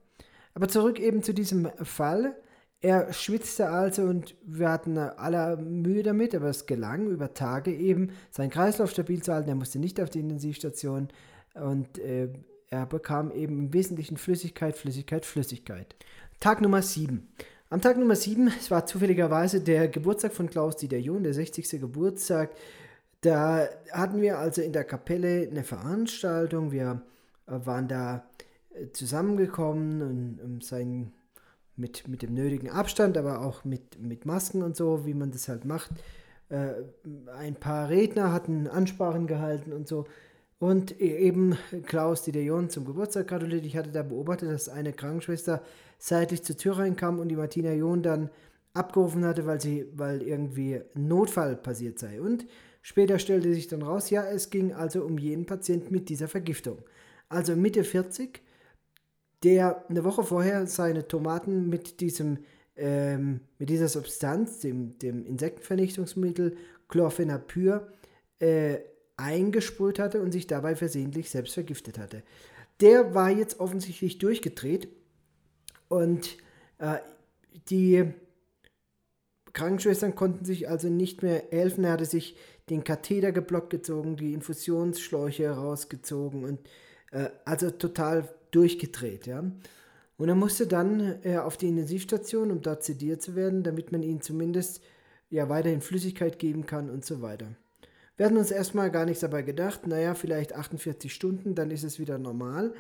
Aber 0.55 0.67
zurück 0.67 1.00
eben 1.00 1.21
zu 1.21 1.36
diesem 1.36 1.69
Fall. 1.83 2.36
Er 2.83 3.13
schwitzte 3.13 3.69
also 3.69 4.03
und 4.03 4.35
wir 4.43 4.69
hatten 4.69 4.97
alle 4.97 5.55
Mühe 5.57 6.01
damit, 6.01 6.33
aber 6.33 6.47
es 6.47 6.65
gelang 6.65 7.07
über 7.07 7.33
Tage 7.33 7.71
eben, 7.71 8.09
seinen 8.31 8.50
Kreislauf 8.50 8.89
stabil 8.89 9.21
zu 9.21 9.33
halten. 9.33 9.50
Er 9.50 9.55
musste 9.55 9.77
nicht 9.77 10.01
auf 10.01 10.09
die 10.09 10.19
Intensivstation 10.19 11.09
und 11.53 12.00
äh, 12.00 12.29
er 12.69 12.85
bekam 12.88 13.31
eben 13.31 13.59
im 13.59 13.73
Wesentlichen 13.73 14.17
Flüssigkeit, 14.17 14.75
Flüssigkeit, 14.77 15.25
Flüssigkeit. 15.25 15.95
Tag 16.39 16.61
Nummer 16.61 16.81
7. 16.81 17.27
Am 17.69 17.81
Tag 17.81 17.97
Nummer 17.97 18.15
7, 18.15 18.47
es 18.59 18.71
war 18.71 18.85
zufälligerweise 18.85 19.61
der 19.61 19.88
Geburtstag 19.88 20.33
von 20.33 20.50
Klaus 20.50 20.75
Dieter 20.75 20.97
John, 20.97 21.23
der 21.23 21.33
60. 21.33 21.79
Geburtstag. 21.79 22.50
Da 23.21 23.67
hatten 23.91 24.21
wir 24.21 24.39
also 24.39 24.61
in 24.61 24.73
der 24.73 24.85
Kapelle 24.85 25.47
eine 25.50 25.63
Veranstaltung. 25.63 26.71
Wir 26.71 27.03
äh, 27.45 27.51
waren 27.63 27.88
da 27.88 28.25
äh, 28.73 28.91
zusammengekommen 28.91 30.01
und 30.01 30.39
um 30.43 30.61
sein 30.61 31.13
mit, 31.81 32.07
mit 32.07 32.21
dem 32.21 32.33
nötigen 32.33 32.69
Abstand, 32.69 33.17
aber 33.17 33.41
auch 33.41 33.65
mit, 33.65 34.00
mit 34.00 34.25
Masken 34.25 34.63
und 34.63 34.77
so, 34.77 35.05
wie 35.05 35.13
man 35.13 35.31
das 35.31 35.50
halt 35.50 35.65
macht. 35.65 35.91
Äh, 36.50 36.73
ein 37.38 37.55
paar 37.55 37.89
Redner 37.89 38.31
hatten 38.31 38.67
Ansprachen 38.67 39.27
gehalten 39.27 39.73
und 39.73 39.88
so. 39.88 40.05
Und 40.59 41.01
e, 41.01 41.17
eben 41.17 41.57
Klaus 41.85 42.23
Dideon 42.23 42.69
zum 42.69 42.85
Geburtstag 42.85 43.27
gratuliert. 43.27 43.65
Ich 43.65 43.75
hatte 43.75 43.91
da 43.91 44.03
beobachtet, 44.03 44.51
dass 44.51 44.69
eine 44.69 44.93
Krankenschwester 44.93 45.63
seitlich 45.97 46.43
zur 46.43 46.55
Tür 46.55 46.77
reinkam 46.77 47.19
und 47.19 47.29
die 47.29 47.35
Martina 47.35 47.73
John 47.73 48.03
dann 48.03 48.29
abgerufen 48.73 49.25
hatte, 49.25 49.45
weil 49.45 49.59
sie, 49.59 49.88
weil 49.95 50.21
irgendwie 50.21 50.75
ein 50.95 51.07
Notfall 51.07 51.55
passiert 51.55 52.00
sei. 52.00 52.21
Und 52.21 52.45
später 52.81 53.19
stellte 53.19 53.53
sich 53.53 53.67
dann 53.67 53.81
raus, 53.81 54.09
ja, 54.09 54.23
es 54.23 54.50
ging 54.50 54.73
also 54.73 55.03
um 55.03 55.17
jeden 55.17 55.45
Patienten 55.45 55.91
mit 55.91 56.09
dieser 56.09 56.27
Vergiftung. 56.27 56.77
Also 57.27 57.55
Mitte 57.55 57.83
40 57.83 58.41
der 59.43 59.89
eine 59.89 60.03
Woche 60.03 60.24
vorher 60.24 60.67
seine 60.67 61.07
Tomaten 61.07 61.69
mit 61.69 62.00
diesem 62.00 62.39
ähm, 62.75 63.41
mit 63.60 63.69
dieser 63.69 63.88
Substanz, 63.88 64.60
dem, 64.60 64.98
dem 65.00 65.25
Insektenvernichtungsmittel 65.25 66.57
Chlorphenapyr, 66.88 67.88
äh, 68.39 68.79
eingesprüht 69.17 70.00
hatte 70.00 70.21
und 70.21 70.31
sich 70.31 70.48
dabei 70.48 70.75
versehentlich 70.75 71.29
selbst 71.29 71.53
vergiftet 71.53 72.00
hatte. 72.00 72.24
Der 72.79 73.13
war 73.13 73.29
jetzt 73.29 73.60
offensichtlich 73.60 74.17
durchgedreht 74.17 74.88
und 75.89 76.38
äh, 76.79 76.98
die 77.69 78.12
Krankenschwestern 79.53 80.15
konnten 80.15 80.45
sich 80.45 80.69
also 80.69 80.88
nicht 80.88 81.21
mehr 81.21 81.43
helfen. 81.51 81.83
Er 81.83 81.91
hatte 81.91 82.05
sich 82.05 82.36
den 82.69 82.83
Katheter 82.83 83.31
geblockt 83.31 83.69
gezogen, 83.69 84.15
die 84.15 84.33
Infusionsschläuche 84.33 85.51
rausgezogen 85.51 86.45
und 86.45 86.60
äh, 87.12 87.29
also 87.45 87.69
total 87.69 88.27
durchgedreht, 88.51 89.27
ja. 89.27 89.43
Und 90.17 90.29
er 90.29 90.36
musste 90.36 90.67
dann 90.67 91.20
äh, 91.24 91.38
auf 91.38 91.58
die 91.58 91.67
Intensivstation, 91.67 92.51
um 92.51 92.62
dort 92.62 92.84
sediert 92.84 93.22
zu 93.22 93.36
werden, 93.36 93.63
damit 93.63 93.91
man 93.91 94.03
ihm 94.03 94.22
zumindest 94.22 94.81
ja 95.29 95.50
weiterhin 95.50 95.81
Flüssigkeit 95.81 96.38
geben 96.38 96.65
kann 96.65 96.89
und 96.89 97.03
so 97.03 97.22
weiter. 97.22 97.48
Wir 98.17 98.27
hatten 98.27 98.38
uns 98.38 98.51
erstmal 98.51 98.91
gar 98.91 99.05
nichts 99.05 99.22
dabei 99.22 99.41
gedacht, 99.41 99.88
naja, 99.88 100.13
vielleicht 100.13 100.53
48 100.53 101.12
Stunden, 101.12 101.55
dann 101.55 101.72
ist 101.72 101.84
es 101.84 101.98
wieder 101.98 102.20
normal. 102.20 102.74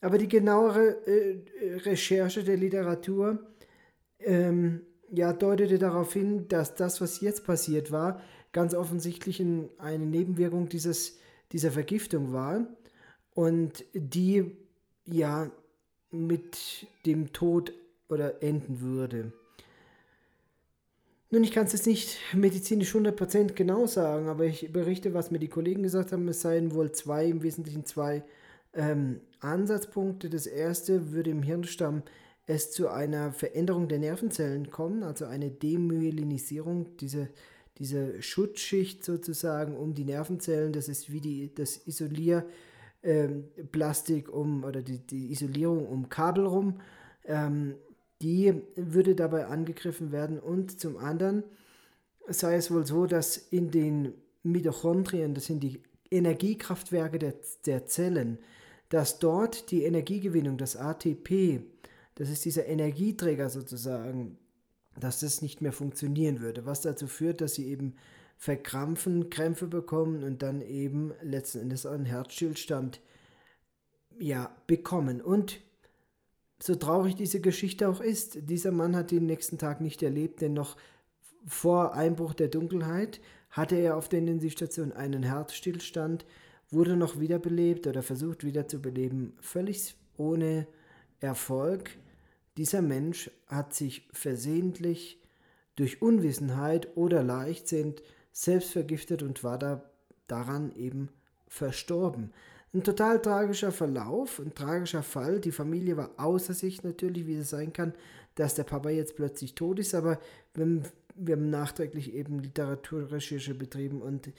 Aber 0.00 0.18
die 0.18 0.26
genauere 0.26 1.06
äh, 1.06 1.38
Recherche 1.84 2.42
der 2.42 2.56
Literatur 2.56 3.38
ähm, 4.18 4.80
ja, 5.12 5.32
deutete 5.32 5.78
darauf 5.78 6.12
hin, 6.12 6.48
dass 6.48 6.74
das, 6.74 7.00
was 7.00 7.20
jetzt 7.20 7.44
passiert 7.44 7.92
war, 7.92 8.20
ganz 8.52 8.74
offensichtlich 8.74 9.40
in 9.40 9.68
eine 9.78 10.06
Nebenwirkung 10.06 10.68
dieses, 10.68 11.18
dieser 11.52 11.70
Vergiftung 11.70 12.32
war 12.32 12.66
und 13.34 13.84
die 13.94 14.56
ja 15.06 15.50
mit 16.10 16.86
dem 17.06 17.32
Tod 17.32 17.72
oder 18.08 18.42
enden 18.42 18.80
würde. 18.80 19.32
Nun, 21.30 21.44
ich 21.44 21.52
kann 21.52 21.64
es 21.64 21.72
jetzt 21.72 21.86
nicht 21.86 22.18
medizinisch 22.34 22.94
100% 22.94 23.54
genau 23.54 23.86
sagen, 23.86 24.28
aber 24.28 24.44
ich 24.44 24.70
berichte, 24.70 25.14
was 25.14 25.30
mir 25.30 25.38
die 25.38 25.48
Kollegen 25.48 25.82
gesagt 25.82 26.12
haben. 26.12 26.28
Es 26.28 26.42
seien 26.42 26.74
wohl 26.74 26.92
zwei, 26.92 27.24
im 27.24 27.42
Wesentlichen 27.42 27.86
zwei 27.86 28.22
ähm, 28.74 29.20
Ansatzpunkte. 29.40 30.28
Das 30.28 30.46
erste 30.46 31.12
würde 31.12 31.30
im 31.30 31.42
Hirnstamm 31.42 32.02
es 32.46 32.70
zu 32.70 32.88
einer 32.88 33.32
Veränderung 33.32 33.88
der 33.88 33.98
Nervenzellen 33.98 34.70
kommen, 34.70 35.04
also 35.04 35.24
eine 35.24 35.50
Demyelinisierung, 35.50 36.98
diese, 36.98 37.28
diese 37.78 38.20
Schutzschicht 38.20 39.02
sozusagen 39.02 39.74
um 39.74 39.94
die 39.94 40.04
Nervenzellen. 40.04 40.74
Das 40.74 40.88
ist 40.88 41.10
wie 41.10 41.20
die, 41.20 41.54
das 41.54 41.86
Isolier- 41.86 42.44
ähm, 43.02 43.44
Plastik 43.70 44.32
um 44.32 44.64
oder 44.64 44.82
die, 44.82 44.98
die 44.98 45.30
Isolierung 45.32 45.86
um 45.86 46.08
Kabel 46.08 46.46
rum, 46.46 46.80
ähm, 47.24 47.74
die 48.20 48.54
würde 48.76 49.14
dabei 49.14 49.46
angegriffen 49.46 50.12
werden. 50.12 50.38
Und 50.38 50.80
zum 50.80 50.96
anderen 50.96 51.42
sei 52.28 52.54
es 52.54 52.70
wohl 52.70 52.86
so, 52.86 53.06
dass 53.06 53.36
in 53.36 53.70
den 53.70 54.14
Mitochondrien, 54.42 55.34
das 55.34 55.46
sind 55.46 55.62
die 55.62 55.82
Energiekraftwerke 56.10 57.18
der, 57.18 57.34
der 57.66 57.86
Zellen, 57.86 58.38
dass 58.88 59.18
dort 59.18 59.70
die 59.70 59.84
Energiegewinnung, 59.84 60.58
das 60.58 60.76
ATP, 60.76 61.60
das 62.14 62.28
ist 62.28 62.44
dieser 62.44 62.66
Energieträger 62.66 63.48
sozusagen, 63.48 64.36
dass 65.00 65.20
das 65.20 65.40
nicht 65.40 65.62
mehr 65.62 65.72
funktionieren 65.72 66.40
würde, 66.40 66.66
was 66.66 66.82
dazu 66.82 67.06
führt, 67.06 67.40
dass 67.40 67.54
sie 67.54 67.66
eben 67.68 67.94
verkrampfen, 68.42 69.30
Krämpfe 69.30 69.68
bekommen 69.68 70.24
und 70.24 70.42
dann 70.42 70.62
eben 70.62 71.12
letzten 71.22 71.60
Endes 71.60 71.86
einen 71.86 72.06
Herzstillstand 72.06 73.00
ja, 74.18 74.52
bekommen. 74.66 75.20
Und 75.20 75.60
so 76.60 76.74
traurig 76.74 77.14
diese 77.14 77.40
Geschichte 77.40 77.88
auch 77.88 78.00
ist, 78.00 78.50
dieser 78.50 78.72
Mann 78.72 78.96
hat 78.96 79.12
den 79.12 79.26
nächsten 79.26 79.58
Tag 79.58 79.80
nicht 79.80 80.02
erlebt, 80.02 80.40
denn 80.40 80.54
noch 80.54 80.76
vor 81.46 81.94
Einbruch 81.94 82.34
der 82.34 82.48
Dunkelheit 82.48 83.20
hatte 83.48 83.76
er 83.76 83.96
auf 83.96 84.08
der 84.08 84.18
Intensivstation 84.18 84.90
einen 84.90 85.22
Herzstillstand, 85.22 86.26
wurde 86.68 86.96
noch 86.96 87.20
wiederbelebt 87.20 87.86
oder 87.86 88.02
versucht 88.02 88.42
wiederzubeleben, 88.42 89.34
völlig 89.40 89.94
ohne 90.16 90.66
Erfolg. 91.20 91.90
Dieser 92.56 92.82
Mensch 92.82 93.30
hat 93.46 93.72
sich 93.72 94.08
versehentlich 94.10 95.20
durch 95.76 96.02
Unwissenheit 96.02 96.96
oder 96.96 97.22
Leichtsinn 97.22 97.94
selbst 98.32 98.70
vergiftet 98.70 99.22
und 99.22 99.44
war 99.44 99.58
da 99.58 99.82
daran 100.26 100.72
eben 100.76 101.10
verstorben. 101.46 102.32
Ein 102.74 102.82
total 102.82 103.20
tragischer 103.20 103.70
Verlauf, 103.70 104.38
ein 104.38 104.54
tragischer 104.54 105.02
Fall. 105.02 105.40
Die 105.40 105.52
Familie 105.52 105.98
war 105.98 106.10
außer 106.16 106.54
sich 106.54 106.82
natürlich, 106.82 107.26
wie 107.26 107.36
es 107.36 107.50
sein 107.50 107.72
kann, 107.72 107.92
dass 108.34 108.54
der 108.54 108.64
Papa 108.64 108.88
jetzt 108.88 109.16
plötzlich 109.16 109.54
tot 109.54 109.78
ist, 109.78 109.94
aber 109.94 110.18
wir, 110.54 110.82
wir 111.14 111.36
haben 111.36 111.50
nachträglich 111.50 112.14
eben 112.14 112.38
Literaturrecherche 112.38 113.54
betrieben 113.54 114.00
und 114.00 114.32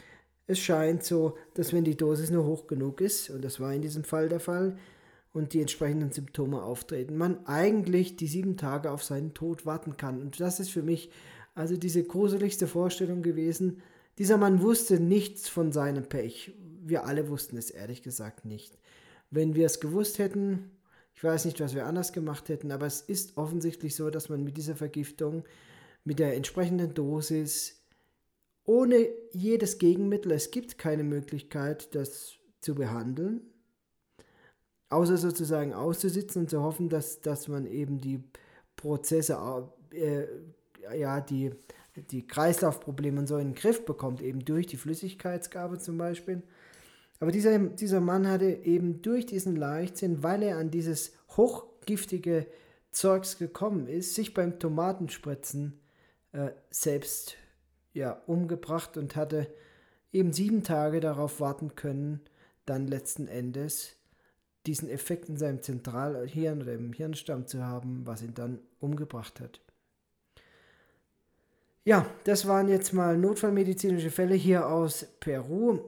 es 0.48 0.60
scheint 0.60 1.04
so, 1.04 1.38
dass 1.54 1.74
wenn 1.74 1.84
die 1.84 1.96
Dosis 1.96 2.32
nur 2.32 2.46
hoch 2.46 2.68
genug 2.68 3.02
ist, 3.02 3.30
und 3.30 3.46
das 3.46 3.60
war 3.60 3.74
in 3.74 3.82
diesem 3.82 4.04
Fall 4.04 4.30
der 4.30 4.40
Fall, 4.40 4.78
und 5.32 5.54
die 5.54 5.62
entsprechenden 5.62 6.12
Symptome 6.12 6.62
auftreten, 6.62 7.18
man 7.18 7.46
eigentlich 7.48 8.16
die 8.18 8.28
sieben 8.28 8.56
Tage 8.56 8.92
auf 8.92 9.04
seinen 9.04 9.34
Tod 9.34 9.66
warten 9.66 9.98
kann. 9.98 10.22
Und 10.22 10.40
das 10.40 10.60
ist 10.60 10.70
für 10.70 10.84
mich 10.84 11.10
also 11.56 11.78
diese 11.78 12.04
gruseligste 12.04 12.68
Vorstellung 12.68 13.22
gewesen. 13.22 13.82
Dieser 14.18 14.38
Mann 14.38 14.62
wusste 14.62 15.00
nichts 15.00 15.50
von 15.50 15.72
seinem 15.72 16.04
Pech. 16.04 16.54
Wir 16.84 17.06
alle 17.06 17.30
wussten 17.30 17.58
es 17.58 17.70
ehrlich 17.70 18.04
gesagt 18.04 18.46
nicht. 18.46 18.78
Wenn 19.32 19.56
wir 19.56 19.66
es 19.66 19.80
gewusst 19.80 20.20
hätten, 20.20 20.72
ich 21.16 21.24
weiß 21.24 21.46
nicht, 21.46 21.60
was 21.60 21.76
wir 21.76 21.86
anders 21.86 22.12
gemacht 22.12 22.50
hätten, 22.50 22.72
aber 22.72 22.86
es 22.86 23.02
ist 23.02 23.38
offensichtlich 23.38 23.96
so, 23.96 24.10
dass 24.10 24.30
man 24.30 24.44
mit 24.44 24.58
dieser 24.58 24.76
Vergiftung, 24.76 25.44
mit 26.04 26.20
der 26.20 26.36
entsprechenden 26.36 26.94
Dosis, 26.94 27.82
ohne 28.66 29.08
jedes 29.32 29.78
Gegenmittel, 29.78 30.32
es 30.32 30.52
gibt 30.52 30.78
keine 30.78 31.04
Möglichkeit, 31.04 31.94
das 31.96 32.34
zu 32.62 32.76
behandeln, 32.76 33.42
außer 34.90 35.18
sozusagen 35.18 35.74
auszusitzen 35.74 36.44
und 36.44 36.50
zu 36.50 36.62
hoffen, 36.62 36.90
dass, 36.90 37.22
dass 37.22 37.48
man 37.48 37.66
eben 37.66 38.00
die 38.00 38.24
Prozesse, 38.76 39.38
äh, 39.92 40.26
ja, 40.96 41.22
die, 41.22 41.52
die 41.96 42.28
Kreislaufprobleme 42.28 43.20
und 43.20 43.28
so 43.28 43.38
in 43.38 43.50
den 43.50 43.56
Griff 43.56 43.86
bekommt, 43.86 44.22
eben 44.22 44.44
durch 44.44 44.68
die 44.68 44.78
Flüssigkeitsgabe 44.78 45.80
zum 45.80 45.98
Beispiel. 45.98 46.44
Aber 47.20 47.32
dieser, 47.32 47.58
dieser 47.60 48.02
Mann 48.02 48.28
hatte 48.28 48.46
eben 48.46 49.02
durch 49.02 49.26
diesen 49.26 49.56
Leichtsinn, 49.56 50.24
weil 50.24 50.44
er 50.44 50.58
an 50.58 50.72
dieses 50.72 51.14
hochgiftige 51.38 52.48
Zeugs 52.92 53.38
gekommen 53.38 53.88
ist, 53.88 54.16
sich 54.16 54.34
beim 54.34 54.60
Tomatenspritzen 54.60 55.80
äh, 56.32 56.52
selbst 56.70 57.38
ja, 57.94 58.22
umgebracht 58.28 58.98
und 58.98 59.16
hatte 59.16 59.48
eben 60.12 60.34
sieben 60.34 60.64
Tage 60.64 61.00
darauf 61.00 61.40
warten 61.40 61.76
können, 61.76 62.22
dann 62.66 62.88
letzten 62.88 63.28
Endes 63.28 63.96
diesen 64.66 64.90
Effekt 64.90 65.28
in 65.28 65.38
seinem 65.38 65.62
Zentralhirn 65.62 66.62
oder 66.62 66.74
im 66.74 66.94
Hirnstamm 66.94 67.48
zu 67.48 67.64
haben, 67.64 68.06
was 68.06 68.22
ihn 68.22 68.34
dann 68.34 68.60
umgebracht 68.80 69.40
hat. 69.40 69.60
Ja, 71.86 72.06
das 72.24 72.48
waren 72.48 72.70
jetzt 72.70 72.94
mal 72.94 73.18
notfallmedizinische 73.18 74.10
Fälle 74.10 74.36
hier 74.36 74.70
aus 74.70 75.06
Peru. 75.20 75.80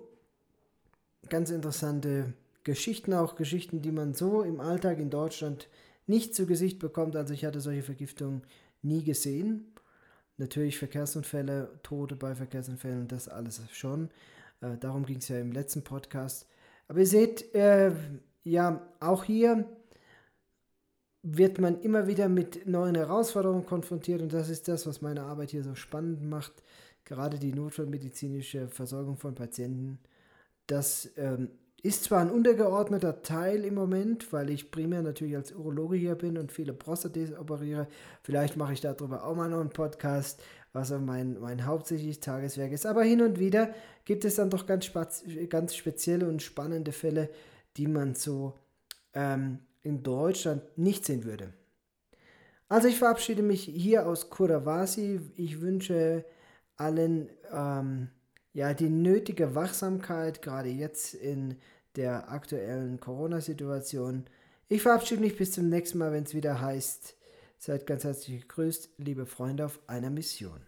Ganz 1.30 1.52
interessante 1.52 2.34
Geschichten, 2.66 3.14
auch 3.14 3.36
Geschichten, 3.36 3.82
die 3.82 3.94
man 3.94 4.14
so 4.14 4.42
im 4.42 4.60
Alltag 4.60 5.00
in 5.00 5.10
Deutschland 5.10 5.70
nicht 6.06 6.36
zu 6.36 6.48
Gesicht 6.48 6.80
bekommt. 6.80 7.16
Also 7.16 7.34
ich 7.34 7.46
hatte 7.46 7.62
solche 7.62 7.84
Vergiftungen 7.84 8.42
nie 8.82 9.04
gesehen. 9.06 9.74
Natürlich 10.38 10.78
Verkehrsunfälle, 10.78 11.80
Tote 11.82 12.18
bei 12.18 12.36
Verkehrsunfällen, 12.36 13.08
das 13.08 13.30
alles 13.30 13.62
schon. 13.72 14.10
Äh, 14.60 14.78
darum 14.78 15.06
ging 15.06 15.18
es 15.18 15.30
ja 15.30 15.40
im 15.40 15.54
letzten 15.54 15.84
Podcast. 15.84 16.46
Aber 16.90 17.00
ihr 17.00 17.08
seht, 17.08 17.56
äh, 17.56 17.94
ja, 18.44 18.86
auch 19.00 19.24
hier 19.24 19.66
wird 21.28 21.60
man 21.60 21.82
immer 21.82 22.06
wieder 22.06 22.30
mit 22.30 22.68
neuen 22.68 22.94
Herausforderungen 22.94 23.66
konfrontiert 23.66 24.22
und 24.22 24.32
das 24.32 24.48
ist 24.48 24.68
das, 24.68 24.86
was 24.86 25.02
meine 25.02 25.24
Arbeit 25.24 25.50
hier 25.50 25.64
so 25.64 25.74
spannend 25.74 26.24
macht. 26.24 26.54
Gerade 27.04 27.40
die 27.40 27.52
notfallmedizinische 27.52 28.68
Versorgung 28.68 29.18
von 29.18 29.34
Patienten. 29.34 29.98
Das 30.68 31.10
ähm, 31.18 31.50
ist 31.82 32.04
zwar 32.04 32.22
ein 32.22 32.30
untergeordneter 32.30 33.24
Teil 33.24 33.66
im 33.66 33.74
Moment, 33.74 34.32
weil 34.34 34.52
ich 34.52 34.70
primär 34.70 35.02
natürlich 35.02 35.36
als 35.36 35.52
Urologe 35.52 35.98
hier 35.98 36.14
bin 36.14 36.38
und 36.38 36.52
viele 36.52 36.74
Prostates 36.74 37.36
operiere. 37.36 37.88
Vielleicht 38.22 38.56
mache 38.56 38.74
ich 38.74 38.82
darüber 38.82 39.26
auch 39.26 39.36
mal 39.36 39.50
noch 39.50 39.62
einen 39.62 39.70
Podcast, 39.70 40.44
was 40.74 40.92
auch 40.92 41.00
mein, 41.00 41.40
mein 41.40 41.66
hauptsächliches 41.66 42.20
Tageswerk 42.20 42.72
ist. 42.72 42.86
Aber 42.86 43.02
hin 43.02 43.24
und 43.24 43.40
wieder 43.40 43.74
gibt 44.04 44.26
es 44.26 44.36
dann 44.36 44.52
doch 44.52 44.68
ganz, 44.68 44.92
ganz 45.50 45.76
spezielle 45.76 46.28
und 46.28 46.44
spannende 46.44 46.92
Fälle, 46.92 47.30
die 47.78 47.88
man 47.88 48.14
so 48.14 48.54
ähm, 49.14 49.60
in 49.86 50.04
Deutschland 50.04 50.64
nicht 50.78 51.06
sehen 51.06 51.24
würde. 51.24 51.54
Also 52.68 52.88
ich 52.88 52.98
verabschiede 52.98 53.44
mich 53.44 53.64
hier 53.64 54.08
aus 54.08 54.30
Kuravasi. 54.30 55.22
Ich 55.36 55.62
wünsche 55.62 56.26
allen 56.76 57.30
ähm, 57.52 58.10
ja, 58.54 58.74
die 58.74 58.90
nötige 58.90 59.54
Wachsamkeit, 59.54 60.42
gerade 60.42 60.70
jetzt 60.70 61.14
in 61.14 61.58
der 61.96 62.32
aktuellen 62.32 63.00
Corona-Situation. 63.00 64.26
Ich 64.68 64.82
verabschiede 64.82 65.22
mich 65.22 65.38
bis 65.38 65.52
zum 65.52 65.70
nächsten 65.70 66.00
Mal, 66.00 66.12
wenn 66.12 66.24
es 66.24 66.34
wieder 66.34 66.60
heißt, 66.60 67.16
seid 67.58 67.86
ganz 67.86 68.04
herzlich 68.04 68.42
gegrüßt, 68.42 68.90
liebe 68.98 69.26
Freunde 69.26 69.66
auf 69.66 69.80
einer 69.88 70.10
Mission. 70.10 70.62